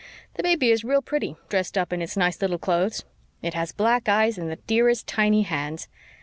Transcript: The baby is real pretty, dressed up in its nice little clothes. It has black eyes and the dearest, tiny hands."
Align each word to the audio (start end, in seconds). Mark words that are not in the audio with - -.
The 0.33 0.41
baby 0.41 0.71
is 0.71 0.83
real 0.83 1.03
pretty, 1.03 1.35
dressed 1.47 1.77
up 1.77 1.93
in 1.93 2.01
its 2.01 2.17
nice 2.17 2.41
little 2.41 2.57
clothes. 2.57 3.05
It 3.43 3.53
has 3.53 3.71
black 3.71 4.09
eyes 4.09 4.35
and 4.39 4.49
the 4.49 4.55
dearest, 4.55 5.05
tiny 5.05 5.43
hands." 5.43 5.87